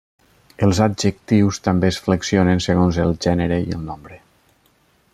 Els 0.67 0.79
adjectius 0.85 1.59
també 1.67 1.91
es 1.95 2.01
flexionen 2.07 2.65
segons 2.69 3.01
el 3.07 3.15
gènere 3.27 3.61
i 3.69 3.81
el 3.81 3.89
nombre. 3.93 4.23